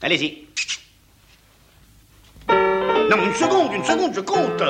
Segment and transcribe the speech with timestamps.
[0.00, 0.46] Allez-y.
[2.48, 4.62] Non, une seconde, une seconde, je compte.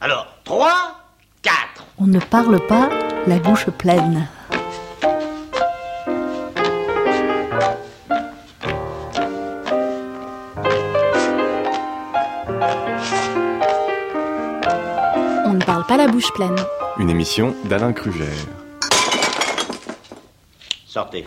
[0.00, 1.00] Alors, 3,
[1.40, 1.56] 4.
[1.98, 2.90] On ne parle pas
[3.26, 4.28] la bouche pleine.
[15.46, 16.56] On ne parle pas la bouche pleine.
[16.98, 18.26] Une émission d'Alain Kruger.
[20.86, 21.24] Sortez.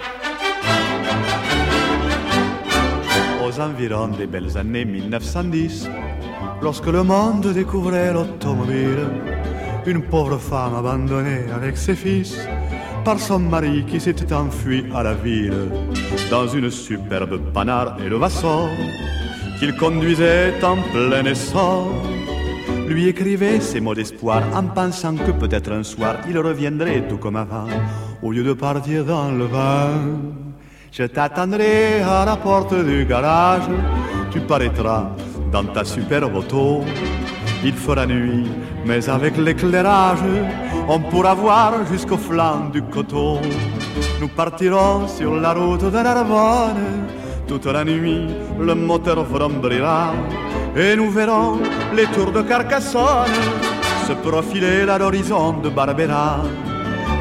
[3.45, 5.87] Aux environs des belles années 1910,
[6.63, 9.05] lorsque le monde découvrait l'automobile,
[9.85, 12.35] une pauvre femme abandonnée avec ses fils
[13.03, 15.69] par son mari qui s'était enfui à la ville
[16.31, 18.67] dans une superbe panard et le vassor
[19.59, 21.93] qu'il conduisait en plein essor
[22.87, 27.35] lui écrivait ces mots d'espoir en pensant que peut-être un soir il reviendrait tout comme
[27.35, 27.67] avant
[28.23, 30.44] au lieu de partir dans le vent.
[30.97, 33.67] Je t'attendrai à la porte du garage,
[34.31, 35.09] tu paraîtras
[35.51, 36.85] dans ta superbe auto.
[37.65, 38.49] Il fera nuit,
[38.85, 40.23] mais avec l'éclairage,
[40.87, 43.39] on pourra voir jusqu'au flanc du coteau.
[44.21, 47.09] Nous partirons sur la route de Narbonne,
[47.45, 50.13] toute la nuit le moteur vrombrira,
[50.77, 51.59] et nous verrons
[51.93, 53.35] les tours de Carcassonne
[54.07, 56.37] se profiler à l'horizon de Barbera.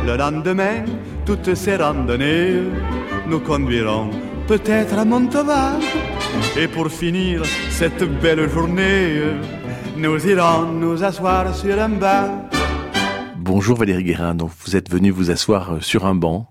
[0.07, 0.85] Le lendemain,
[1.27, 2.63] toutes ces randonnées
[3.27, 4.11] nous conduiront
[4.47, 5.81] peut-être à Montauban.
[6.59, 9.23] Et pour finir cette belle journée,
[9.97, 12.49] nous irons nous asseoir sur un banc.
[13.39, 16.49] Bonjour Valérie Guérin, donc vous êtes venu vous asseoir euh, sur un banc.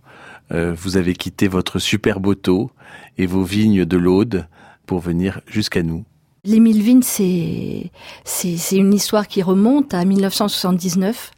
[0.51, 2.71] Euh, vous avez quitté votre superbe auto
[3.17, 4.47] et vos vignes de l'Aude
[4.85, 6.05] pour venir jusqu'à nous.
[6.45, 7.91] Les mille vignes, c'est,
[8.25, 11.31] c'est, c'est une histoire qui remonte à 1979.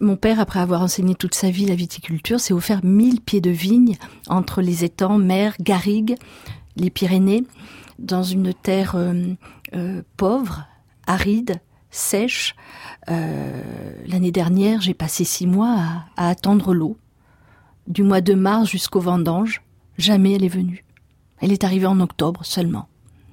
[0.00, 3.50] Mon père, après avoir enseigné toute sa vie la viticulture, s'est offert 1000 pieds de
[3.50, 3.96] vignes
[4.28, 6.16] entre les étangs, mer, garrigues,
[6.76, 7.44] les Pyrénées,
[7.98, 9.34] dans une terre euh,
[9.74, 10.66] euh, pauvre,
[11.06, 12.54] aride, sèche.
[13.10, 13.62] Euh,
[14.06, 15.76] L'année dernière, j'ai passé six mois
[16.16, 16.96] à, à attendre l'eau.
[17.86, 19.60] Du mois de mars jusqu'au vendange,
[19.98, 20.84] jamais elle est venue.
[21.40, 22.88] Elle est arrivée en octobre seulement.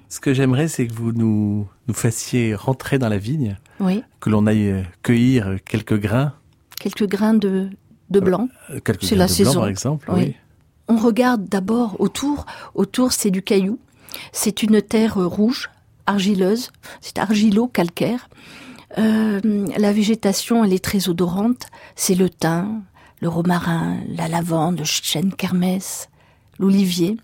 [0.09, 4.29] Ce que j'aimerais, c'est que vous nous, nous fassiez rentrer dans la vigne, Oui, que
[4.29, 6.33] l'on aille cueillir quelques grains,
[6.79, 7.69] quelques grains de,
[8.09, 8.49] de blanc.
[8.71, 9.59] euh, quelques C'est la de blanc saison.
[9.61, 10.11] par exemple.
[10.11, 10.19] Oui.
[10.21, 10.35] Oui.
[10.87, 12.45] On regarde d'abord autour.
[12.73, 13.77] Autour, c'est du caillou.
[14.31, 15.69] C'est une terre euh, rouge,
[16.05, 16.71] argileuse.
[17.01, 18.29] C'est argilo-calcaire.
[18.97, 19.41] Euh,
[19.77, 21.67] la végétation, elle est très odorante.
[21.95, 22.83] C'est le thym,
[23.19, 26.09] le romarin, la lavande, le chêne kermès,
[26.57, 27.17] l'olivier.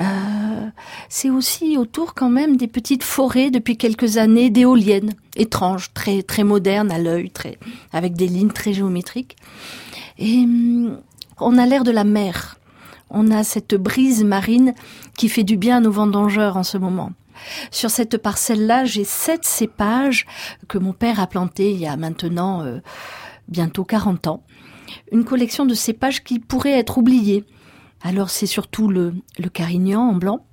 [0.00, 0.70] Euh,
[1.08, 6.44] c'est aussi autour quand même des petites forêts depuis quelques années d'éoliennes étranges, très très
[6.44, 7.58] modernes à l'œil, très
[7.92, 9.36] avec des lignes très géométriques.
[10.18, 11.00] Et hum,
[11.38, 12.58] on a l'air de la mer.
[13.08, 14.74] On a cette brise marine
[15.16, 17.12] qui fait du bien à nos vendangeurs en ce moment.
[17.70, 20.26] Sur cette parcelle-là, j'ai sept cépages
[20.68, 22.80] que mon père a plantés il y a maintenant euh,
[23.48, 24.42] bientôt 40 ans.
[25.12, 27.44] Une collection de cépages qui pourraient être oubliés.
[28.02, 29.14] Alors c'est surtout le,
[29.52, 30.46] carignan en blanc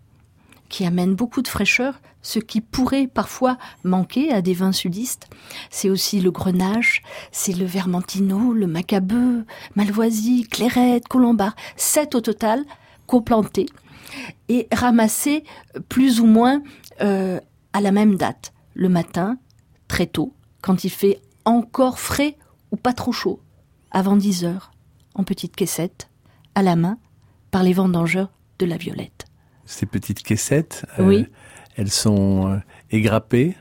[0.70, 5.28] qui amène beaucoup de fraîcheur, ce qui pourrait parfois manquer à des vins sudistes.
[5.70, 9.46] C'est aussi le grenache, c'est le vermentino, le macabeu,
[9.76, 11.56] malvoisie, clairette, colombard.
[11.76, 12.64] Sept au total,
[13.06, 13.68] coplantés
[14.50, 15.44] et ramassés
[15.90, 16.62] plus ou moins
[17.02, 17.40] euh,
[17.74, 19.38] à la même date, le matin,
[19.88, 22.38] très tôt, quand il fait encore frais
[22.72, 23.40] ou pas trop chaud,
[23.92, 24.72] avant 10 heures,
[25.14, 26.10] en petite caissette,
[26.56, 26.98] à la main,
[27.54, 29.26] par les vendangeurs de la Violette.
[29.66, 31.28] Ces petites caissettes, euh, Oui.
[31.78, 32.58] elles sont euh,
[32.90, 33.56] égrappées.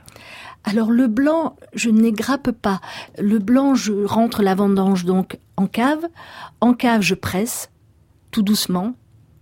[0.64, 2.80] Alors le blanc, je n'égrappe pas.
[3.18, 6.06] Le blanc, je rentre la vendange donc en cave.
[6.62, 7.70] En cave, je presse,
[8.30, 8.94] tout doucement,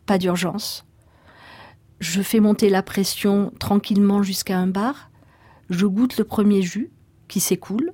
[0.04, 0.84] pas d'urgence.
[2.00, 5.10] Je fais monter la pression tranquillement jusqu'à un bar.
[5.68, 6.90] Je goûte le premier jus
[7.28, 7.92] qui s'écoule.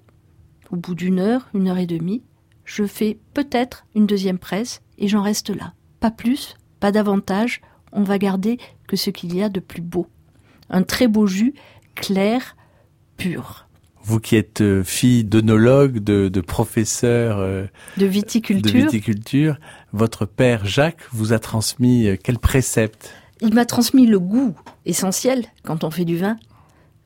[0.70, 2.22] Au bout d'une heure, une heure et demie,
[2.64, 5.74] je fais peut-être une deuxième presse et j'en reste là.
[6.00, 7.60] Pas plus, pas davantage.
[7.92, 10.06] On va garder que ce qu'il y a de plus beau.
[10.70, 11.54] Un très beau jus,
[11.94, 12.56] clair,
[13.16, 13.66] pur.
[14.02, 17.66] Vous qui êtes euh, fille d'œnologue, de, de professeur euh,
[17.96, 18.84] De de viticulture.
[18.84, 19.58] viticulture,
[19.92, 23.12] votre père Jacques vous a transmis euh, quel précepte?
[23.40, 24.54] Il m'a transmis le goût
[24.84, 26.36] essentiel quand on fait du vin.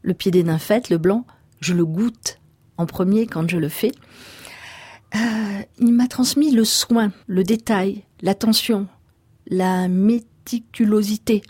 [0.02, 1.24] Le pied des nymphètes, le blanc,
[1.60, 2.38] je le goûte
[2.76, 3.92] en premier quand je le fais.
[5.14, 8.86] Euh, il m'a transmis le soin, le détail, l'attention,
[9.48, 11.42] la méticulosité.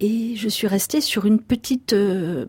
[0.00, 1.92] Et je suis restée sur une petite...
[1.92, 2.46] euh,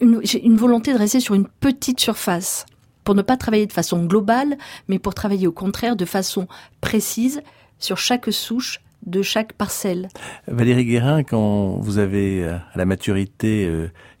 [0.00, 2.66] une, j'ai une volonté de rester sur une petite surface
[3.04, 4.56] pour ne pas travailler de façon globale,
[4.88, 6.46] mais pour travailler au contraire de façon
[6.80, 7.42] précise
[7.78, 10.08] sur chaque souche, de chaque parcelle.
[10.46, 13.70] Valérie Guérin, quand vous avez euh, à la maturité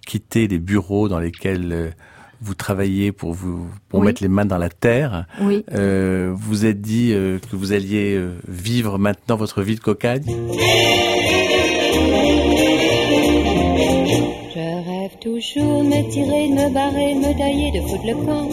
[0.06, 1.94] quitté les bureaux dans lesquels
[2.42, 4.06] vous travaillez pour vous pour Oui.
[4.06, 5.64] mettre les mains dans la terre, Oui.
[5.72, 10.24] euh, vous êtes dit euh, que vous alliez euh, vivre maintenant votre vie de cocagne.
[14.52, 18.14] Je rêve toujours de me tirer, de me barrer, de me tailler, de foutre le
[18.14, 18.48] camp.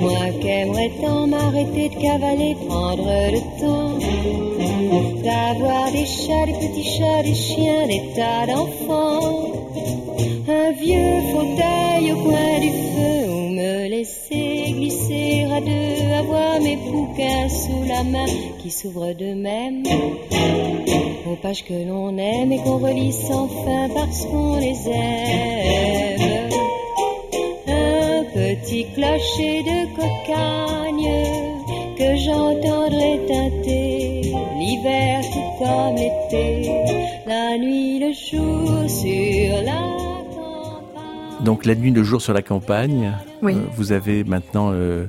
[0.00, 3.98] Moi qui aimerais tant m'arrêter de cavaler, prendre le temps.
[5.24, 9.52] D'avoir des chats, des petits chats, des chiens, des tas d'enfants.
[10.48, 11.75] Un vieux fauteuil au
[12.22, 18.26] coin du feu où me laisser glisser à deux, avoir mes bouquins sous la main
[18.62, 19.82] qui s'ouvrent d'eux-mêmes
[21.30, 26.50] aux pages que l'on aime et qu'on relit sans fin parce qu'on les aime.
[27.68, 31.46] Un petit clocher de cocagne
[31.98, 36.70] que j'entendrai teinter l'hiver tout comme l'été,
[37.26, 39.95] la nuit le jour sur la.
[41.46, 43.16] Donc la nuit, le jour sur la campagne.
[43.40, 43.54] Oui.
[43.54, 45.06] Euh, vous avez maintenant euh,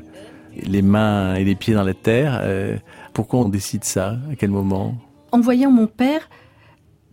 [0.55, 2.39] les mains et les pieds dans la terre.
[2.43, 2.77] Euh,
[3.13, 4.17] pourquoi on décide ça?
[4.31, 4.95] À quel moment?
[5.31, 6.29] En voyant mon père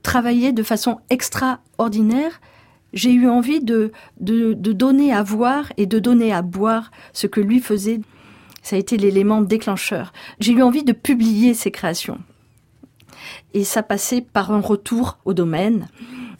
[0.03, 2.43] travailler de façon extraordinaire,
[2.93, 7.27] j'ai eu envie de, de, de donner à voir et de donner à boire ce
[7.27, 8.03] que lui faisait.
[8.63, 10.13] Ça a été l'élément déclencheur.
[10.39, 12.19] J'ai eu envie de publier ses créations.
[13.55, 15.89] Et ça passait par un retour au domaine.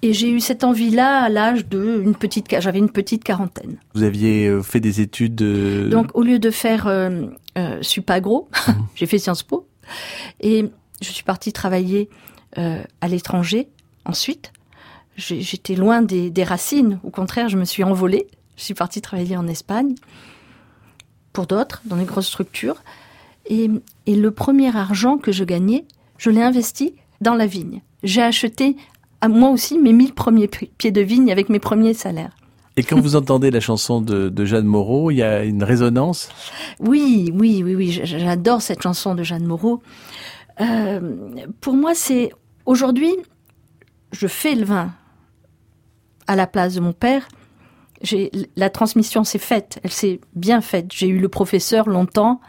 [0.05, 3.79] Et j'ai eu cette envie-là à l'âge de une petite, j'avais une petite quarantaine.
[3.95, 5.41] Vous aviez euh, fait des études.
[5.41, 7.23] euh, Donc, au lieu de faire euh,
[7.57, 8.49] euh, Supagro,
[8.97, 9.67] j'ai fait Sciences Po.
[10.41, 10.67] Et
[11.01, 12.11] je suis partie travailler
[12.59, 13.69] euh, à l'étranger
[14.05, 14.53] ensuite.
[15.17, 17.01] J'étais loin des, des racines.
[17.03, 18.27] Au contraire, je me suis envolée.
[18.57, 19.95] Je suis partie travailler en Espagne
[21.33, 22.83] pour d'autres, dans des grosses structures.
[23.47, 23.71] Et,
[24.07, 25.87] et le premier argent que je gagnais,
[26.19, 27.81] je l'ai investi dans la vigne.
[28.03, 28.77] J'ai acheté
[29.25, 32.33] à moi aussi mes 1000 premiers pi- pieds de vigne avec mes premiers salaires.
[32.77, 36.29] Et quand vous entendez la chanson de, de Jeanne Moreau, il y a une résonance?
[36.81, 39.81] Oui, oui, oui, oui, j'adore cette chanson de Jeanne Moreau.
[40.61, 41.01] Euh,
[41.61, 42.33] pour moi, c'est
[42.67, 43.15] aujourd'hui,
[44.13, 44.93] je fais le vin
[46.27, 47.29] à la place de mon père.
[48.57, 50.87] La transmission s'est faite, elle s'est bien faite.
[50.93, 52.41] J'ai eu le professeur longtemps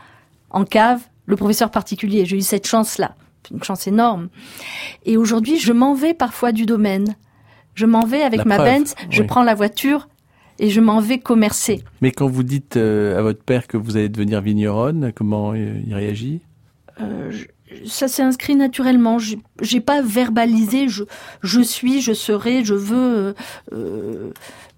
[0.50, 2.26] en cave, le professeur particulier.
[2.26, 3.16] J'ai eu cette chance-là,
[3.52, 4.30] une chance énorme.
[5.06, 7.16] Et aujourd'hui, je m'en vais parfois du domaine.
[7.74, 10.08] Je m'en vais avec La ma preuve, Benz, je prends la voiture
[10.60, 11.84] et je m'en vais commercer.
[12.02, 15.82] Mais quand vous dites euh, à votre père que vous allez devenir vigneronne, comment euh,
[15.86, 16.40] il réagit?
[17.02, 17.46] Euh, je-
[17.86, 19.18] ça s'est inscrit naturellement.
[19.20, 20.88] J'ai- pas verbalisé.
[20.88, 21.04] Je,
[21.44, 23.36] je suis, je serai, je veux.
[23.74, 24.32] euh,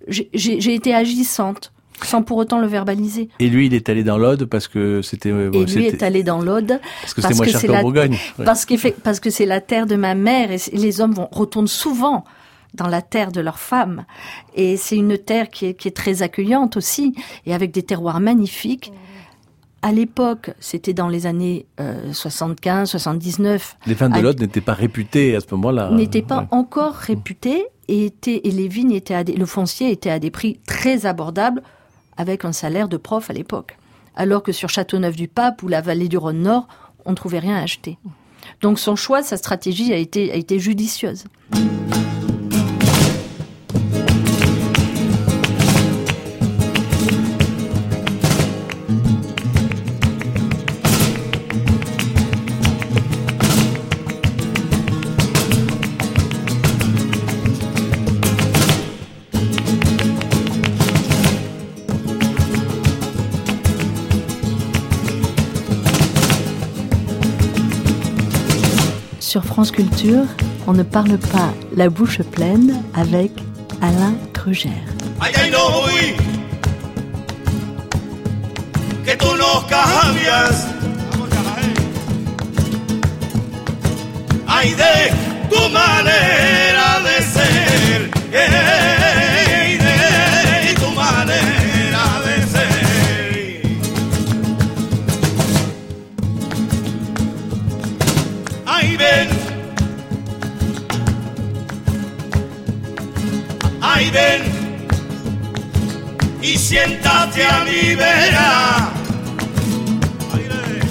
[0.07, 1.71] j'ai été agissante,
[2.03, 3.29] sans pour autant le verbaliser.
[3.39, 6.03] Et lui, il est allé dans l'Aude parce que c'était euh, Et bon, lui est
[6.03, 8.17] allé dans l'Aude parce que parce moins que cher c'est qu'en Bourgogne.
[8.45, 11.27] Parce, qu'effe- parce que c'est la terre de ma mère et c'est- les hommes vont,
[11.31, 12.23] retournent souvent
[12.73, 14.05] dans la terre de leur femme.
[14.55, 17.15] Et c'est une terre qui est, qui est très accueillante aussi
[17.45, 18.91] et avec des terroirs magnifiques.
[19.83, 24.73] À l'époque, c'était dans les années euh, 75, 79, Les vins de l'Aude n'étaient pas
[24.73, 25.91] réputés à ce moment-là.
[25.91, 26.47] n'étaient pas Ouais.
[26.51, 30.31] encore réputés et, étaient, et les vignes étaient à des, le foncier était à des
[30.31, 31.61] prix très abordables
[32.17, 33.77] avec un salaire de prof à l'époque.
[34.15, 36.67] Alors que sur Châteauneuf-du-Pape ou la vallée du Rhône-Nord,
[37.05, 37.97] on ne trouvait rien à acheter.
[38.61, 41.25] Donc son choix, sa stratégie a été, a été judicieuse.
[69.37, 70.25] Sur France Culture,
[70.65, 73.31] on ne parle pas la bouche pleine avec
[73.83, 74.71] Alain Krugère.
[106.47, 108.91] Y siéntate a mi vera.
[110.33, 110.81] Aire.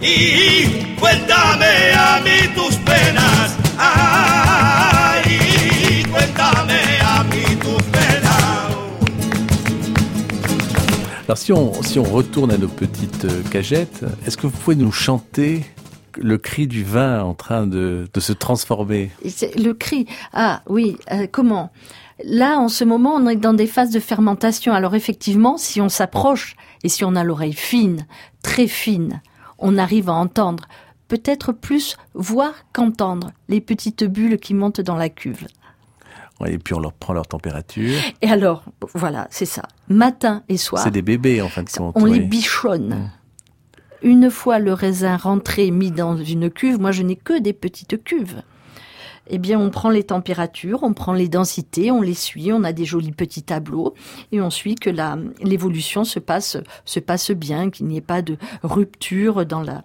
[0.00, 3.56] Y cuéntame a mí tus penas.
[3.78, 5.38] Ay,
[6.10, 8.70] cuéntame a mí tus penas.
[11.26, 14.76] Alors si on, si on retourne à nos petites euh, cagettes, est-ce que vous pouvez
[14.76, 15.64] nous chanter
[16.16, 19.10] le cri du vin en train de, de se transformer?
[19.22, 21.70] Le cri, ah oui, euh, comment?
[22.24, 24.72] Là, en ce moment, on est dans des phases de fermentation.
[24.72, 28.06] Alors effectivement, si on s'approche et si on a l'oreille fine,
[28.42, 29.20] très fine,
[29.58, 30.66] on arrive à entendre,
[31.08, 35.46] peut-être plus voir qu'entendre les petites bulles qui montent dans la cuve.
[36.46, 37.98] et puis on leur prend leur température.
[38.22, 39.62] Et alors, voilà, c'est ça.
[39.88, 40.82] Matin et soir.
[40.82, 41.92] C'est des bébés en fin de compte.
[41.96, 42.88] On les bichonne.
[42.88, 43.10] Mmh.
[44.02, 48.02] Une fois le raisin rentré, mis dans une cuve, moi je n'ai que des petites
[48.04, 48.42] cuves
[49.28, 52.72] eh bien, on prend les températures, on prend les densités, on les suit, on a
[52.72, 53.94] des jolis petits tableaux
[54.32, 58.22] et on suit que la, l'évolution se passe, se passe bien, qu'il n'y ait pas
[58.22, 59.82] de rupture dans la,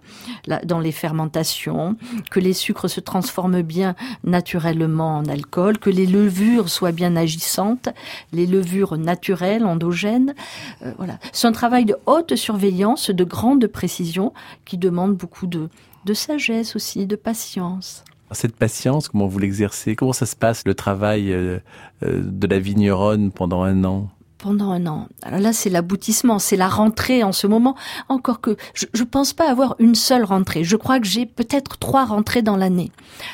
[0.64, 1.96] dans les fermentations,
[2.30, 3.94] que les sucres se transforment bien
[4.24, 7.88] naturellement en alcool, que les levures soient bien agissantes,
[8.32, 10.34] les levures naturelles, endogènes.
[10.82, 11.18] Euh, voilà.
[11.32, 14.32] C'est un travail de haute surveillance, de grande précision
[14.64, 15.68] qui demande beaucoup de,
[16.04, 18.04] de sagesse aussi, de patience.
[18.34, 21.58] Cette patience, comment vous l'exercez Comment ça se passe le travail euh,
[22.02, 24.08] euh, de la vigneronne pendant un an?
[24.38, 25.08] Pendant un an.
[25.22, 27.76] Alors là, c'est l'aboutissement, c'est la rentrée en ce moment.
[28.08, 30.64] Encore que je ne pense pas avoir une seule rentrée.
[30.64, 32.90] Je crois que j'ai peut-être trois rentrées dans l'année.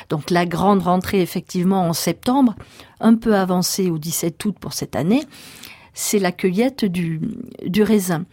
[0.09, 2.55] Donc la grande rentrée, effectivement, en septembre,
[2.99, 5.23] un peu avancée au 17 août pour cette année,
[5.93, 7.21] c'est la cueillette du,
[7.65, 8.25] du raisin.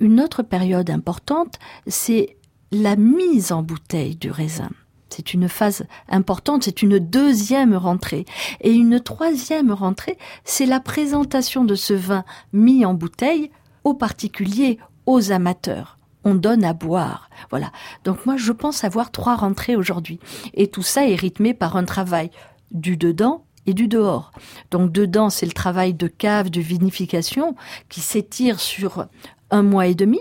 [0.00, 2.36] Une autre période importante, c'est
[2.72, 4.70] la mise en bouteille du raisin.
[5.12, 8.24] C'est une phase importante, c'est une deuxième rentrée.
[8.62, 13.50] Et une troisième rentrée, c'est la présentation de ce vin mis en bouteille
[13.84, 15.98] aux particuliers, aux amateurs.
[16.24, 17.28] On donne à boire.
[17.50, 17.72] Voilà.
[18.04, 20.18] Donc moi, je pense avoir trois rentrées aujourd'hui.
[20.54, 22.30] Et tout ça est rythmé par un travail
[22.70, 24.32] du dedans et du dehors.
[24.70, 27.54] Donc dedans, c'est le travail de cave, de vinification,
[27.90, 29.08] qui s'étire sur
[29.50, 30.20] un mois et demi.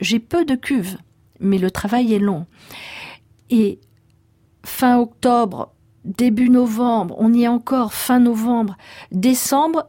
[0.00, 0.98] J'ai peu de cuves,
[1.40, 2.46] mais le travail est long.
[3.50, 3.80] Et
[4.64, 5.72] fin octobre,
[6.04, 8.76] début novembre, on y est encore fin novembre,
[9.12, 9.86] décembre,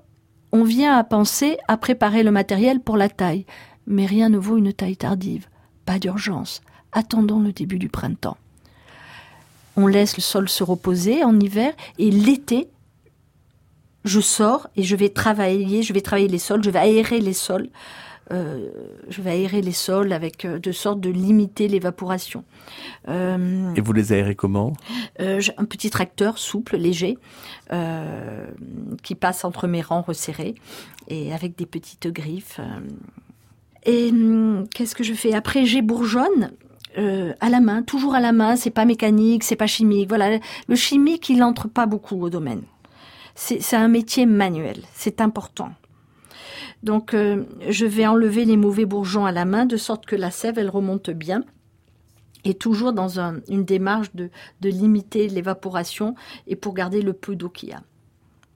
[0.52, 3.46] on vient à penser à préparer le matériel pour la taille.
[3.86, 5.48] Mais rien ne vaut une taille tardive.
[5.86, 6.62] Pas d'urgence.
[6.92, 8.38] Attendons le début du printemps.
[9.76, 12.70] On laisse le sol se reposer en hiver et l'été,
[14.06, 17.34] je sors et je vais travailler, je vais travailler les sols, je vais aérer les
[17.34, 17.70] sols
[18.32, 18.70] euh,
[19.10, 22.44] je vais aérer les sols avec euh, de sorte de limiter l'évaporation.
[23.08, 24.74] Euh, Et vous les aérez comment?
[25.20, 27.18] Un petit tracteur souple, léger,
[29.04, 30.56] qui passe entre mes rangs resserrés
[31.08, 32.60] et avec des petites griffes.
[33.86, 35.34] Et hum, qu'est-ce que je fais?
[35.34, 36.52] Après, j'ai bourgeonne.
[36.98, 40.10] à la main, toujours à la main, c'est pas mécanique, c'est pas chimique.
[40.10, 42.62] Voilà, le chimique, il n'entre pas beaucoup au domaine.
[43.36, 45.72] C'est un métier manuel, c'est important.
[46.84, 50.32] Donc euh, je vais enlever les mauvais bourgeons à la main de sorte que la
[50.32, 51.44] sève elle remonte bien
[52.46, 54.30] et toujours dans une démarche de,
[54.64, 56.16] limiter l'évaporation
[56.48, 57.82] et pour garder le peu d'eau qu'il y a.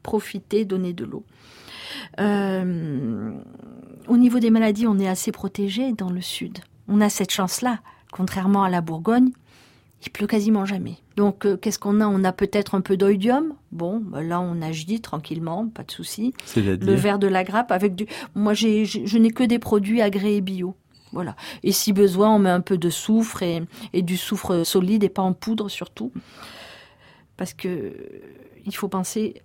[0.04, 1.24] Profiter, donner de l'eau.
[2.20, 3.32] Euh,
[4.08, 6.60] au niveau des maladies, on est assez protégé dans le sud.
[6.88, 7.80] On a cette chance-là,
[8.12, 9.32] contrairement à la Bourgogne,
[10.06, 10.98] il pleut quasiment jamais.
[11.16, 12.08] Donc, euh, qu'est-ce qu'on a?
[12.08, 13.54] On a peut-être un peu d'oïdium.
[13.72, 16.34] Bon, bah, là, on agit tranquillement, pas de souci.
[16.56, 18.06] Le verre de la grappe avec du.
[18.36, 20.76] Moi, j'ai, je n'ai que des produits agréés bio.
[21.12, 21.36] Voilà.
[21.62, 25.10] Et si besoin, on met un peu de soufre et, et du soufre solide et
[25.10, 26.12] pas en poudre surtout.
[27.38, 27.94] Parce que
[28.66, 29.42] il faut penser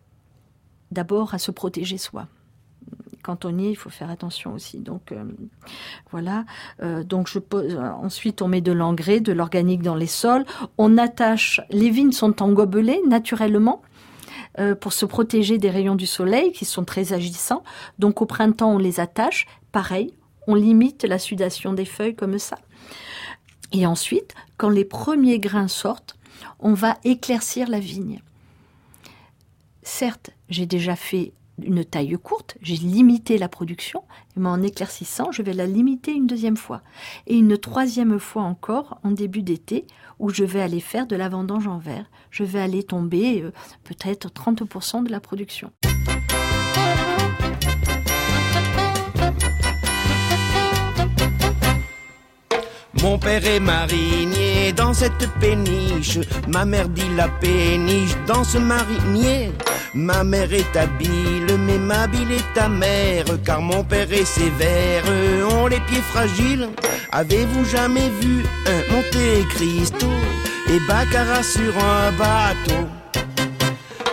[0.91, 2.27] d'abord à se protéger soi
[3.23, 4.79] quand on y est, il faut faire attention aussi.
[4.79, 5.25] Donc euh,
[6.11, 6.45] voilà.
[6.83, 7.75] Euh, donc je pose.
[7.75, 10.45] Euh, ensuite, on met de l'engrais, de l'organique dans les sols.
[10.77, 11.61] On attache.
[11.71, 13.83] Les vignes sont engobelées naturellement
[14.81, 17.63] pour se protéger des rayons du soleil qui sont très agissants.
[18.01, 19.47] Donc au printemps, on les attache.
[19.71, 20.13] Pareil,
[20.49, 22.59] on limite la sudation des feuilles comme ça.
[23.71, 26.17] Et ensuite, quand les premiers grains sortent,
[26.59, 28.21] on va éclaircir la vigne.
[29.83, 34.05] Certes, j'ai déjà fait une taille courte, j'ai limité la production,
[34.37, 36.83] mais en éclaircissant, je vais la limiter une deuxième fois.
[37.27, 39.87] Et une troisième fois encore en début d'été,
[40.19, 42.11] où je vais aller faire de la vendange en verre.
[42.31, 43.53] Je vais aller tomber euh,
[43.85, 45.71] peut-être 30% de la production.
[53.03, 56.19] Mon père est marinier dans cette péniche.
[56.49, 59.53] Ma mère dit la péniche dans ce marinier.
[59.95, 65.05] Ma mère est habile, mais ma bile est ta mère, car mon père est sévère,
[65.51, 66.69] ont les pieds fragiles.
[67.13, 70.07] Avez-vous jamais vu un Monte Cristo
[70.69, 72.87] et Baccarat sur un bateau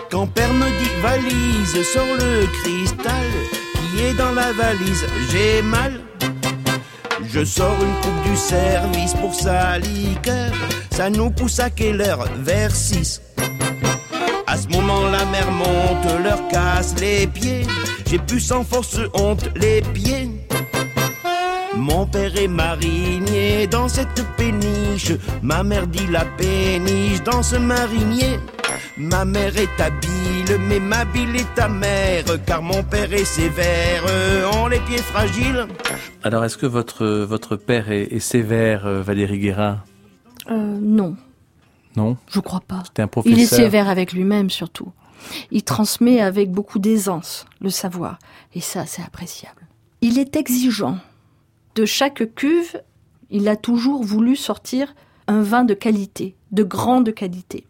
[0.09, 3.29] Quand père me dit valise, sors le cristal
[3.73, 5.99] qui est dans la valise, j'ai mal.
[7.35, 10.53] Je sors une coupe du service pour sa liqueur.
[10.89, 12.25] Ça nous pousse à quelle heure?
[12.37, 13.21] Vers 6.
[14.47, 17.67] À ce moment, la mer monte, leur casse les pieds.
[18.07, 20.29] J'ai pu sans force honte les pieds.
[21.75, 25.11] Mon père est marinier dans cette péniche.
[25.41, 28.39] Ma mère dit la péniche dans ce marinier.
[28.97, 34.03] Ma mère est habile, mais ma bile est ta mère, car mon père est sévère,
[34.55, 35.67] ont les pieds fragiles.
[36.23, 39.83] Alors, est-ce que votre, votre père est, est sévère, euh, Valérie Guérin?
[40.49, 41.15] Euh, non,
[41.95, 42.17] Non?
[42.29, 42.83] Je crois pas.
[42.85, 44.91] C'était un professeur Il est sévère avec lui-même surtout.
[45.51, 48.19] Il transmet avec beaucoup d'aisance le savoir,
[48.53, 49.67] et ça c'est appréciable.
[50.01, 50.97] Il est exigeant.
[51.73, 52.81] De chaque cuve,
[53.31, 54.93] il a toujours voulu sortir
[55.27, 57.65] un vin de qualité, de grande qualité.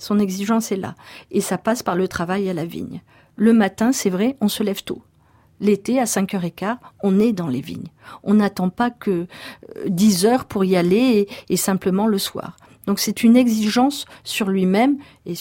[0.00, 0.94] Son exigence est là,
[1.30, 3.02] et ça passe par le travail à la vigne.
[3.36, 5.02] Le matin, c'est vrai, on se lève tôt.
[5.60, 7.90] L'été, à 5h15, on est dans les vignes.
[8.24, 9.10] On n'attend pas que
[9.76, 12.56] euh, 10 heures pour y aller et, simplement le soir.
[12.86, 15.34] Donc c'est une exigence sur lui-même et,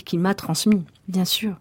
[0.00, 1.56] qu'il m'a transmis, bien sûr.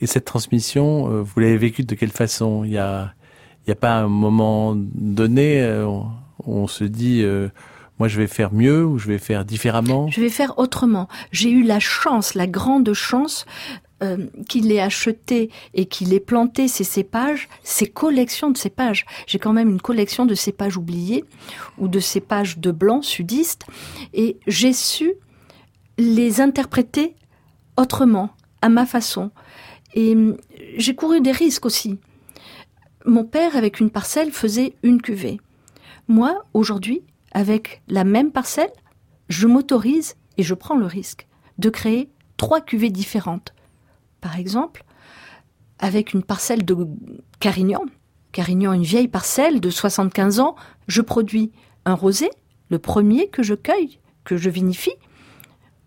[0.00, 2.64] Et cette transmission, euh, vous l'avez vécue de quelle façon?
[2.64, 3.14] Il y a,
[3.68, 6.04] a pas un moment donné euh, où
[6.46, 7.48] on se dit, euh,
[7.98, 10.08] moi je vais faire mieux ou je vais faire différemment?
[10.08, 11.08] Je vais faire autrement.
[11.32, 13.46] J'ai eu la chance, la grande chance
[14.02, 19.06] euh, qu'il ait acheté et qu'il ait planté ces cépages, ces collections de cépages.
[19.26, 21.24] J'ai quand même une collection de cépages oubliés
[21.78, 23.66] ou de cépages de blanc sudistes
[24.14, 25.14] et j'ai su
[25.98, 27.16] les interpréter
[27.76, 28.30] autrement,
[28.62, 29.30] à ma façon.
[29.94, 30.36] Et hum,
[30.76, 31.98] j'ai couru des risques aussi.
[33.04, 35.40] Mon père, avec une parcelle, faisait une cuvée.
[36.08, 38.72] Moi, aujourd'hui, avec la même parcelle,
[39.28, 41.26] je m'autorise et je prends le risque
[41.58, 43.54] de créer trois cuvées différentes.
[44.20, 44.84] Par exemple,
[45.78, 46.86] avec une parcelle de
[47.40, 47.84] Carignan,
[48.32, 50.54] Carignan, une vieille parcelle de 75 ans,
[50.86, 51.52] je produis
[51.84, 52.30] un rosé,
[52.70, 54.94] le premier que je cueille, que je vinifie.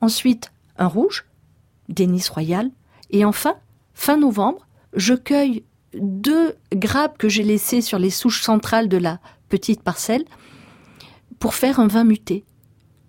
[0.02, 1.26] Ensuite, un rouge,
[1.90, 2.72] Denis Royal.
[3.12, 3.56] Et enfin,
[3.94, 9.20] fin novembre, je cueille deux grappes que j'ai laissées sur les souches centrales de la
[9.50, 10.26] petite parcelle
[11.42, 12.46] pour faire un vin muté,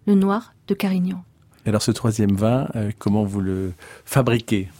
[0.06, 1.22] le noir de Carignan.
[1.64, 3.74] Et Alors ce troisième vin, euh, comment vous le
[4.06, 4.70] fabriquez?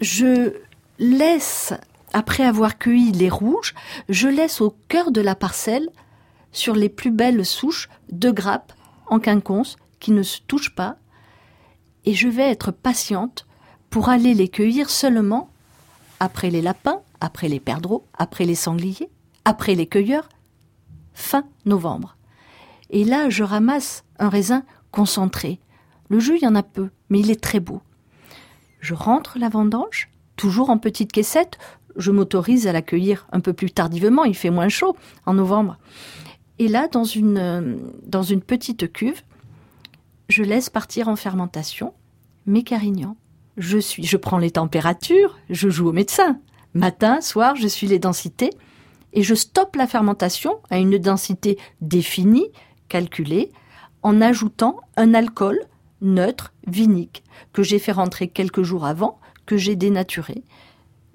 [0.00, 0.54] Je
[1.00, 1.74] laisse,
[2.12, 3.74] après avoir cueilli les rouges,
[4.08, 5.90] je laisse au cœur de la parcelle,
[6.52, 8.72] sur les plus belles souches, deux grappes
[9.08, 10.96] en quinconce qui ne se touchent pas,
[12.04, 13.46] et je vais être patiente
[13.90, 15.50] pour aller les cueillir seulement
[16.20, 19.10] après les lapins, après les perdreaux, après les sangliers,
[19.44, 20.28] après les cueilleurs,
[21.12, 22.15] fin novembre.
[22.96, 25.60] Et là, je ramasse un raisin concentré.
[26.08, 27.82] Le jus, il y en a peu, mais il est très beau.
[28.80, 31.58] Je rentre la vendange, toujours en petite caissette.
[31.96, 35.76] Je m'autorise à l'accueillir un peu plus tardivement, il fait moins chaud en novembre.
[36.58, 39.20] Et là, dans une, euh, petite cuve,
[40.30, 41.92] je laisse partir en fermentation
[42.46, 43.18] mes carignans.
[43.58, 46.40] Je suis, je prends les températures, je joue au médecin.
[46.72, 48.52] Matin, soir, je suis les densités
[49.12, 52.50] et je stoppe la fermentation à une densité définie,
[52.88, 53.52] calculée,
[54.02, 55.58] en ajoutant un alcool
[56.00, 60.42] neutre, vinique, que j'ai fait rentrer quelques jours avant, que j'ai dénaturé.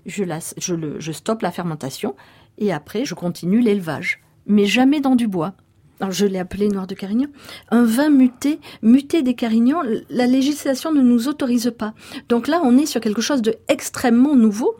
[0.05, 2.15] Je, la, je, le, je stoppe la fermentation
[2.57, 5.53] et après je continue l'élevage, mais jamais dans du bois.
[5.99, 7.27] Alors je l'ai appelé noir de Carignan.
[7.69, 11.93] Un vin muté, muté des Carignans, la législation ne nous autorise pas.
[12.27, 14.75] Donc là, on est sur quelque chose de extrêmement nouveau.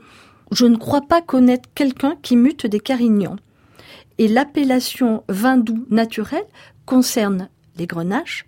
[0.51, 3.35] Je ne crois pas connaître quelqu'un qui mute des Carignans.
[4.17, 6.43] Et l'appellation vin doux naturel
[6.95, 8.45] concerne les grenaches,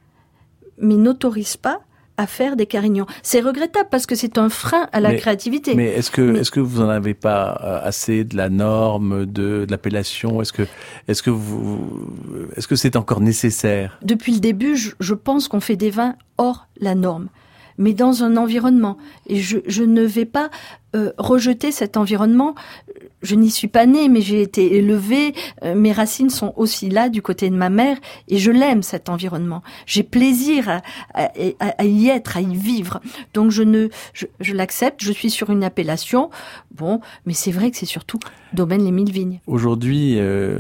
[0.77, 1.79] mais n'autorise pas
[2.17, 3.07] à faire des carignans.
[3.23, 5.73] C'est regrettable parce que c'est un frein à la Mais- créativité.
[5.75, 9.25] Mais est-ce que, Mais- est-ce que vous en avez pas euh, assez de la norme,
[9.25, 10.41] de, de l'appellation?
[10.41, 10.63] Est-ce que,
[11.07, 12.05] est-ce que vous,
[12.57, 13.97] est-ce que c'est encore nécessaire?
[14.03, 17.29] Depuis le début, je, je pense qu'on fait des vins hors la norme,
[17.77, 18.97] mais dans un environnement.
[19.27, 20.49] Et je, ne vais pas
[20.95, 22.55] euh, rejeter cet environnement.
[23.21, 25.33] Je n'y suis pas née, mais j'ai été élevée.
[25.63, 29.09] euh, mes racines sont aussi là du côté de ma mère, et je l'aime cet
[29.09, 29.63] environnement.
[29.85, 30.81] J'ai plaisir
[31.13, 31.31] à,
[31.83, 33.01] y être, à y vivre.
[33.33, 35.03] Donc je ne, je, je l'accepte.
[35.03, 36.29] Je suis sur une appellation.
[36.75, 38.19] Bon, mais c'est vrai que c'est surtout
[38.53, 39.39] domaine les mille vignes.
[39.47, 40.59] Aujourd'hui, euh,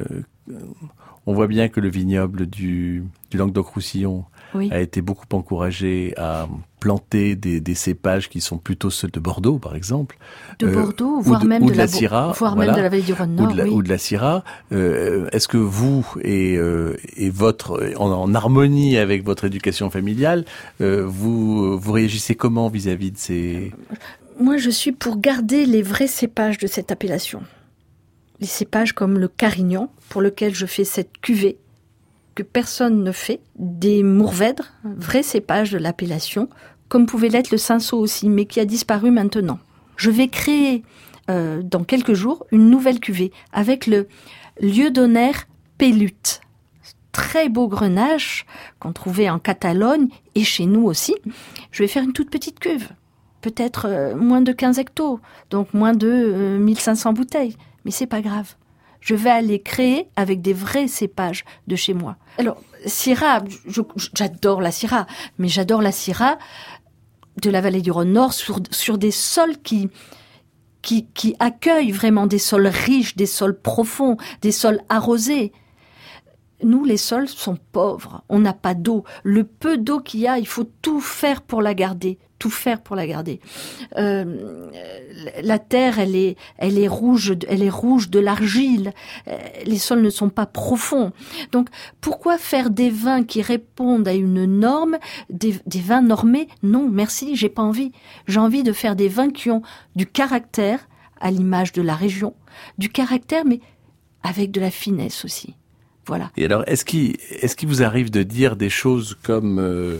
[1.25, 4.69] on voit bien que le vignoble du, du Languedoc-Roussillon Oui.
[4.71, 6.47] a été beaucoup encouragé à
[6.79, 10.17] planter des, des cépages qui sont plutôt ceux de Bordeaux, par exemple.
[10.59, 12.71] De Euh, Bordeaux, voire de- même de, de la Syrah, voire voilà.
[12.73, 13.69] même de la vallée du Rhône ou de la, oui.
[13.69, 14.43] ou de la Syrah.
[14.71, 20.45] Euh, Est-ce que vous et, euh, et votre en, en harmonie avec votre éducation familiale,
[20.79, 23.71] vous vous réagissez comment vis-à-vis de ces
[24.39, 27.41] Moi, je suis pour garder les vrais cépages de cette appellation.
[28.39, 31.57] les cépages comme le carignan, pour lequel je fais cette cuvée
[32.35, 36.49] que personne ne fait, des mourvèdres, vrais cépages de l'appellation,
[36.89, 39.59] comme pouvait l'être le cinceau aussi, mais qui a disparu maintenant.
[39.95, 40.83] Je vais créer
[41.29, 44.07] euh, dans quelques jours une nouvelle cuvée avec le
[44.59, 45.33] lieu d'honneur
[45.77, 46.41] Pellut.
[47.11, 48.45] Très beau grenache
[48.79, 51.15] qu'on trouvait en Catalogne et chez nous aussi.
[51.71, 52.89] Je vais faire une toute petite cuve,
[53.41, 55.19] peut-être euh, moins de 15 hectos,
[55.49, 57.55] donc moins de euh, 1500 bouteilles.
[57.85, 58.55] Mais c'est pas grave.
[59.03, 62.15] Je vais aller créer avec des vrais cépages de chez moi.
[62.37, 63.43] Alors, Syrah,
[64.15, 66.37] j'adore la Syrah, mais j'adore la Syrah
[67.41, 69.89] de la vallée du Rhône Nord sur, sur des sols qui,
[70.81, 75.51] qui, qui accueillent vraiment des sols riches, des sols profonds, des sols arrosés.
[76.63, 78.23] Nous, les sols sont pauvres.
[78.29, 79.03] On n'a pas d'eau.
[79.23, 82.19] Le peu d'eau qu'il y a, il faut tout faire pour la garder.
[82.39, 83.39] Tout faire pour la garder.
[83.95, 84.69] Euh,
[85.41, 88.91] la terre, elle est, elle est rouge, elle est rouge de l'argile.
[89.29, 91.13] Euh, Les sols ne sont pas profonds.
[91.53, 91.69] Donc,
[92.01, 94.97] pourquoi faire des vins qui répondent à une norme,
[95.29, 96.49] des, des vins normés?
[96.63, 97.93] Non, merci, j'ai pas envie.
[98.27, 99.61] J'ai envie de faire des vins qui ont
[99.95, 100.89] du caractère,
[101.21, 102.35] à l'image de la région,
[102.77, 103.61] du caractère, mais
[104.21, 105.55] avec de la finesse aussi.
[106.05, 106.29] Voilà.
[106.35, 109.97] Et alors, est-ce qu'il est-ce qu'il vous arrive de dire des choses comme euh,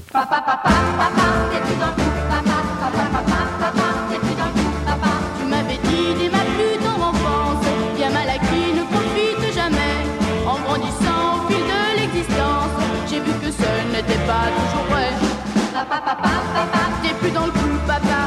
[5.40, 7.66] Tu m'avais dit dès ma plus tendre enfance,
[7.98, 9.96] bien mal acquis ne profite jamais.
[10.46, 12.74] En grandissant au fil de l'existence,
[13.10, 15.10] j'ai vu que ce n'était pas toujours vrai.
[17.04, 18.22] T'es plus dans le coup, papa.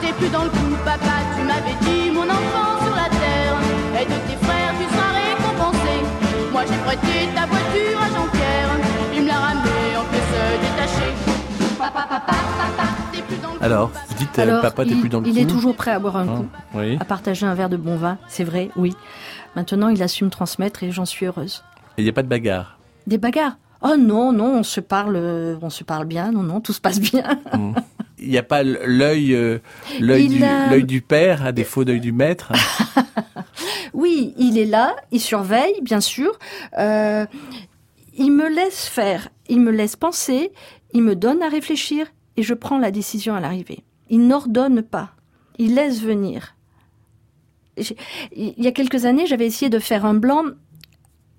[0.00, 0.63] T'es plus dans le coup,
[6.96, 8.68] prêté ta voiture à Jean-Pierre,
[9.14, 11.14] il me l'a ramené en pièces détachées.
[13.12, 14.04] T'es plus dans le Alors, papa.
[14.08, 15.98] vous dites, euh, Alors, papa, t'es plus dans le il coup est toujours prêt à
[15.98, 16.46] boire un Hein coup,
[16.78, 16.96] Oui.
[17.00, 18.94] à partager un verre de bon vin, c'est vrai, oui.
[19.56, 21.62] Maintenant, il assume transmettre et j'en suis heureuse.
[21.96, 22.78] Et il n'y a pas de bagarre.
[23.06, 23.56] Des bagarres?
[23.82, 26.80] Oh non, non, on se parle, euh, on se parle bien, non, non, tout se
[26.80, 27.24] passe bien.
[28.18, 29.58] Il n'y a pas l'œil euh,
[30.00, 32.52] l'œil Il du, a- l'œil du père à défaut d'œil du maître.
[33.94, 36.38] Oui, il est là, il surveille, bien sûr.
[36.78, 37.24] Euh,
[38.16, 40.52] il me laisse faire, il me laisse penser,
[40.92, 43.84] il me donne à réfléchir et je prends la décision à l'arrivée.
[44.10, 45.12] Il n'ordonne pas,
[45.58, 46.56] il laisse venir.
[47.76, 50.44] Il y a quelques années, j'avais essayé de faire un blanc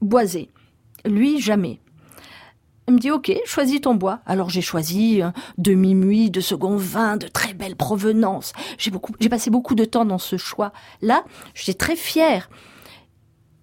[0.02, 0.50] boisé.
[1.06, 1.80] Lui, jamais.
[2.88, 4.20] Il me dit, OK, choisis ton bois.
[4.26, 8.54] Alors j'ai choisi un demi-muit de second vin de très belle provenance.
[8.78, 10.72] J'ai beaucoup, j'ai passé beaucoup de temps dans ce choix.
[11.02, 12.50] Là, j'étais très fière.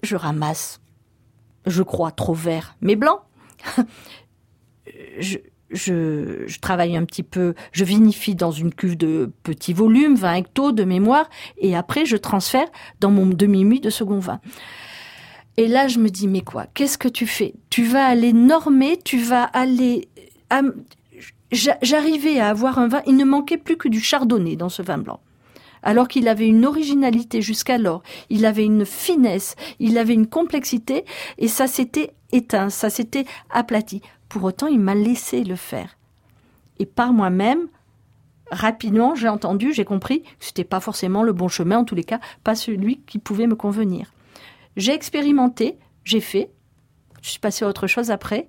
[0.02, 0.80] Je ramasse,
[1.66, 3.20] je crois, trop vert, mais blanc.
[5.72, 10.72] je travaille un petit peu, je vinifie dans une cuve de petit volume, 20 hectos
[10.72, 12.66] de mémoire, et après je transfère
[13.00, 14.40] dans mon demi-muit de second vin.
[15.56, 16.66] Et là, je me dis, mais quoi?
[16.72, 17.54] Qu'est-ce que tu fais?
[17.68, 20.08] Tu vas aller normer, tu vas aller...
[21.50, 24.82] J'a- J'arrivais à avoir un vin, il ne manquait plus que du chardonnay dans ce
[24.82, 25.20] vin blanc.
[25.82, 31.04] Alors qu'il avait une originalité jusqu'alors, il avait une finesse, il avait une complexité,
[31.38, 34.00] et ça s'était éteint, ça s'était aplati.
[34.28, 35.98] Pour autant, il m'a laissé le faire.
[36.78, 37.66] Et par moi-même,
[38.50, 42.04] rapidement, j'ai entendu, j'ai compris que c'était pas forcément le bon chemin, en tous les
[42.04, 44.12] cas, pas celui qui pouvait me convenir.
[44.76, 46.50] J'ai expérimenté, j'ai fait,
[47.22, 48.48] je suis passée à autre chose après,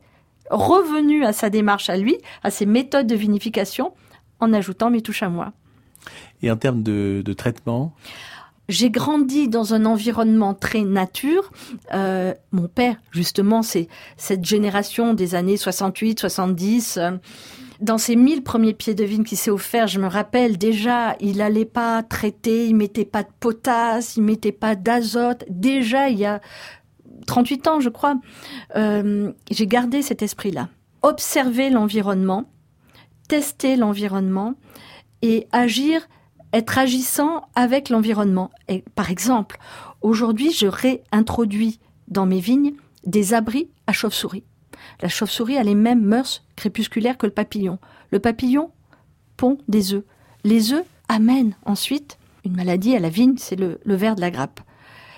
[0.49, 3.93] revenu à sa démarche à lui, à ses méthodes de vinification,
[4.39, 5.53] en ajoutant mes touches à moi.
[6.41, 7.93] Et en termes de, de traitement,
[8.69, 11.51] J'ai grandi dans un environnement très nature.
[11.93, 16.97] Euh, mon père, justement, c'est cette génération des années 68, 70.
[16.97, 17.11] euh,
[17.83, 21.41] dans ses mille premiers pieds de vigne qu'il s'est offert, je me rappelle déjà, il
[21.41, 25.43] allait pas traiter, il mettait pas de potasse, il mettait pas d'azote.
[25.49, 26.39] Déjà, il y a
[27.27, 28.15] 38 ans, je crois,
[28.77, 30.69] euh, j'ai gardé cet esprit-là.
[31.01, 32.45] Observer l'environnement,
[33.27, 34.55] tester l'environnement
[35.21, 36.07] et agir,
[36.53, 38.49] être agissant avec l'environnement.
[38.69, 39.57] Et par exemple,
[40.01, 44.45] aujourd'hui, je réintroduis dans mes vignes des abris à chauve-souris.
[45.01, 47.79] La chauve-souris a les mêmes mœurs crépusculaires que le papillon.
[48.11, 48.71] Le papillon
[49.37, 50.03] pond des œufs.
[50.43, 54.59] Les œufs amènent ensuite une maladie à la vigne, c'est le, le de la grappe.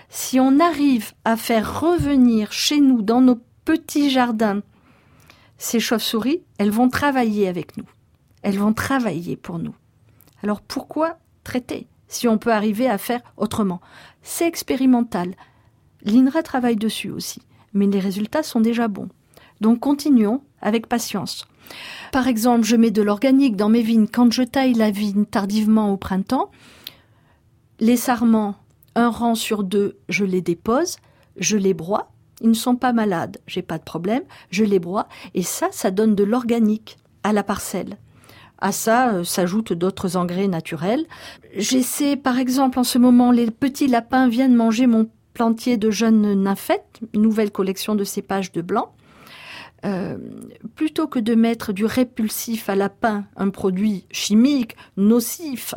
[0.10, 4.62] Si on arrive à faire revenir chez nous, dans nos petits jardins,
[5.58, 7.86] ces chauves-souris, elles vont travailler avec nous.
[8.43, 9.75] Elles vont travailler pour nous.
[10.43, 13.82] Alors pourquoi traiter si on peut arriver à faire autrement?
[14.21, 15.34] C'est expérimental.
[16.04, 17.41] L'INRA travaille dessus aussi,
[17.73, 19.10] mais les résultats sont déjà bons.
[19.65, 21.47] Donc continuons avec patience.
[22.12, 24.06] Par exemple, je mets de l'organique dans mes vignes.
[24.06, 26.51] Quand je taille la vigne tardivement au printemps,
[27.80, 28.58] les sarments
[28.93, 30.97] un rang sur deux, je les dépose,
[31.38, 32.12] je les broie.
[32.41, 35.08] Ils ne sont pas malades, j'ai pas de problème, je les broie.
[35.34, 37.97] Et ça, ça donne de l'organique à la parcelle.
[38.60, 41.08] À ça euh, s'ajoutent d'autres engrais naturels.
[41.58, 46.36] J'essaie, par exemple, en ce moment, les petits lapins viennent manger mon plantier de jeunes
[46.43, 48.91] nymphètes, une nouvelle collection de cépages de blanc.
[49.86, 50.17] Euh,
[50.76, 55.76] plutôt que de mettre du répulsif à lapin, un produit chimique, nocif,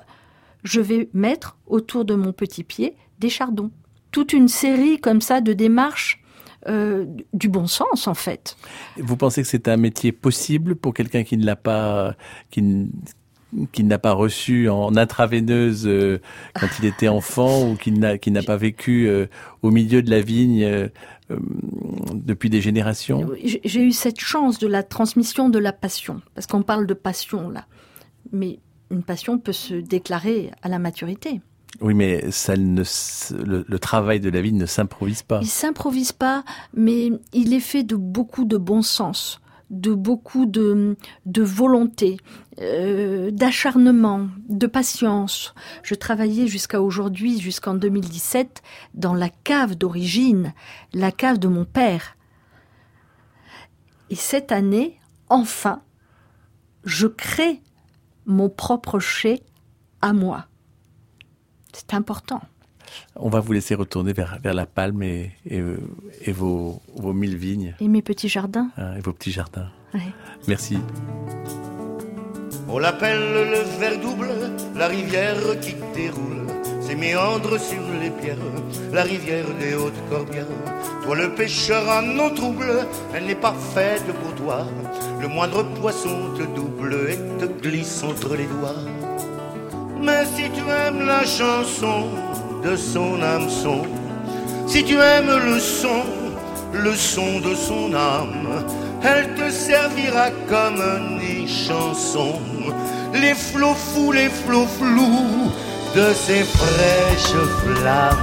[0.65, 3.71] je vais mettre autour de mon petit pied des chardons.
[4.11, 6.23] Toute une série comme ça de démarches
[6.69, 8.57] euh, du bon sens en fait.
[8.97, 12.17] Vous pensez que c'est un métier possible pour quelqu'un qui ne l'a pas,
[12.51, 12.89] qui,
[13.57, 16.21] n- qui n'a pas reçu en intraveineuse euh,
[16.59, 19.27] quand il était enfant ou qui n'a n'a pas vécu euh,
[19.63, 20.89] au milieu de la vigne euh,
[22.15, 23.29] depuis des générations?
[23.45, 27.51] J'ai eu cette chance de la transmission de la passion, parce qu'on parle de passion
[27.51, 27.67] là.
[28.33, 28.59] Mais
[28.91, 31.41] une passion peut se déclarer à la maturité.
[31.83, 32.83] Oui, mais ça ne,
[33.45, 35.41] le, le travail de la vigne ne s'improvise pas.
[35.43, 36.43] Il s'improvise pas,
[36.75, 42.17] mais il est fait de beaucoup de bon sens, de beaucoup de, de volonté,
[42.61, 45.55] euh, d'acharnement, de patience.
[45.83, 48.63] Je travaillais jusqu'à aujourd'hui, jusqu'en 2017,
[48.95, 50.55] dans la cave d'origine,
[50.93, 52.17] la cave de mon père.
[54.11, 55.83] Et cette année, enfin,
[56.85, 57.63] je crée
[58.25, 59.43] mon propre chai
[60.01, 60.47] à moi.
[61.73, 62.41] C'est important.
[63.17, 65.63] On va vous laisser retourner vers, vers la palme et, et,
[66.23, 69.69] et vos, vos mille vignes Et mes petits jardins hein, et vos petits jardins.
[69.95, 70.01] Ouais.
[70.47, 70.79] Merci.
[72.69, 73.19] On l'appelle
[73.55, 74.29] le ver double,
[74.77, 76.47] la rivière qui déroule
[76.81, 78.37] ses méandres sur les pierres,
[78.93, 80.47] la rivière des hautes corbières.
[81.03, 84.67] Toi le pêcheur en eau trouble, elle n'est pas faite pour toi.
[85.21, 88.77] Le moindre poisson te double et te glisse entre les doigts.
[90.03, 92.05] Mais si tu aimes la chanson
[92.63, 93.83] de son hameçon,
[94.67, 96.03] si tu aimes le son,
[96.73, 98.65] le son de son âme,
[99.03, 100.83] elle te servira comme
[101.21, 102.41] une chanson.
[103.15, 105.51] Les flots fous, les flots flous
[105.95, 108.17] de ses fraîches flammes.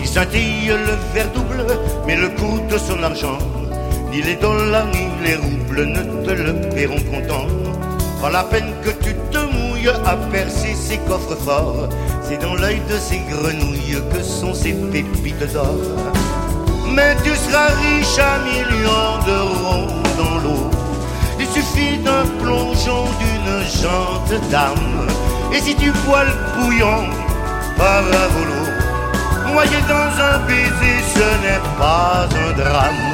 [0.00, 1.66] Il scintille le verre double,
[2.06, 3.38] mais le coût de son argent,
[4.10, 7.59] ni les dollars ni les roubles ne te le paieront content.
[8.20, 11.88] Pas la peine que tu te mouilles à percer ses coffres forts,
[12.22, 15.80] c'est dans l'œil de ces grenouilles que sont ces pépites d'or.
[16.92, 19.86] Mais tu seras riche à millions d'euros
[20.18, 20.70] dans l'eau.
[21.38, 25.08] Il suffit d'un plongeon d'une jante dame.
[25.54, 27.06] Et si tu bois le bouillon
[27.78, 33.09] par un volo, noyé dans un baiser, ce n'est pas un drame.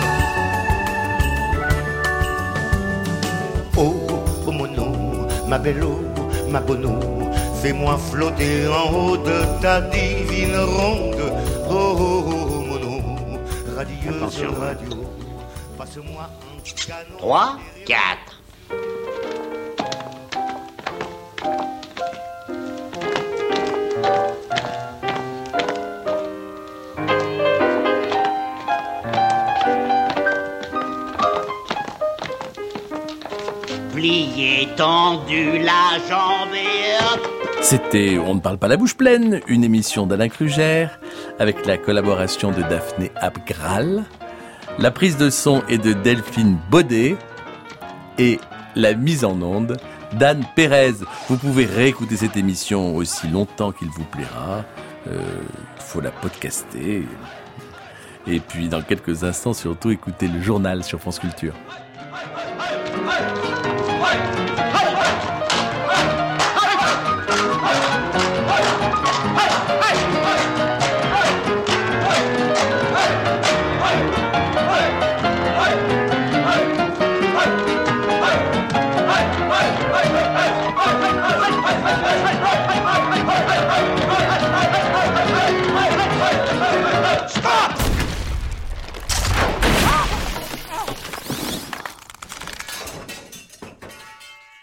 [5.49, 6.01] Ma belle eau,
[6.51, 7.31] ma bonne eau,
[7.63, 11.33] fais-moi flotter en haut de ta divine ronde.
[11.69, 13.03] Oh, oh, oh mon eau,
[13.77, 14.53] radieuse Attention.
[14.61, 15.05] radio,
[15.79, 17.19] passe-moi un canon.
[17.19, 18.36] 3, 4.
[37.61, 41.01] C'était On ne parle pas la bouche pleine, une émission d'Alain Crugère
[41.41, 44.05] avec la collaboration de Daphné Abgral.
[44.79, 47.17] La prise de son est de Delphine Baudet
[48.17, 48.39] et
[48.77, 49.77] la mise en onde
[50.13, 50.95] d'Anne Pérez.
[51.29, 54.65] Vous pouvez réécouter cette émission aussi longtemps qu'il vous plaira.
[55.09, 55.21] Euh,
[55.79, 57.05] Il faut la podcaster.
[58.29, 61.55] Et puis dans quelques instants surtout écouter le journal sur France Culture.